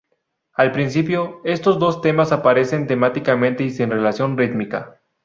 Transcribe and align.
Al 0.55 0.71
principio, 0.71 1.41
estos 1.43 1.77
dos 1.77 2.01
temas 2.01 2.31
aparecen 2.31 2.87
temáticamente 2.87 3.63
y 3.65 3.69
sin 3.69 3.91
relación 3.91 4.35
rítmica. 4.35 4.99